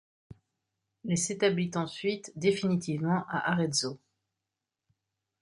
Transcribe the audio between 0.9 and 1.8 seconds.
Il s'établit